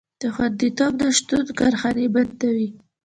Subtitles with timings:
[0.21, 2.69] د خوندیتوب نشتون کارخانې بندوي.